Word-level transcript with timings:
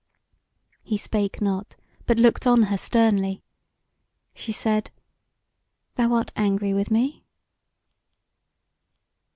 He 0.81 0.97
spake 0.97 1.41
not, 1.43 1.75
but 2.07 2.17
looked 2.17 2.47
on 2.47 2.63
her 2.63 2.77
sternly. 2.79 3.43
She 4.33 4.51
said: 4.51 4.89
"Thou 5.93 6.13
art 6.13 6.31
angry 6.35 6.73
with 6.73 6.89
me?" 6.89 7.23